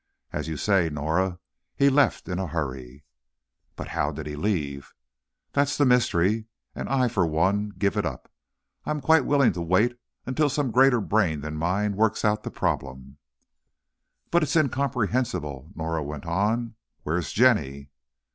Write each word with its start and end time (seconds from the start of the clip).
As 0.33 0.47
you 0.47 0.57
say, 0.57 0.89
Norah, 0.89 1.37
he 1.75 1.87
left 1.87 2.27
in 2.27 2.39
a 2.39 2.47
hurry." 2.47 3.03
"But 3.75 3.89
how 3.89 4.11
did 4.11 4.25
he 4.25 4.35
leave?" 4.35 4.95
"That's 5.51 5.77
the 5.77 5.85
mystery; 5.85 6.47
and 6.73 6.89
I, 6.89 7.07
for 7.07 7.23
one, 7.27 7.69
give 7.77 7.95
it 7.95 8.03
up. 8.03 8.27
I'm 8.83 8.99
quite 8.99 9.25
willing 9.25 9.53
to 9.53 9.61
wait 9.61 9.95
until 10.25 10.49
some 10.49 10.71
greater 10.71 11.01
brain 11.01 11.41
than 11.41 11.55
mine 11.55 11.95
works 11.95 12.25
out 12.25 12.41
the 12.41 12.49
problem." 12.49 13.19
"But 14.31 14.41
it's 14.41 14.55
incomprehensible," 14.55 15.69
Norah 15.75 16.01
went 16.01 16.25
on; 16.25 16.73
"where's 17.03 17.31
Jenny?" 17.31 17.91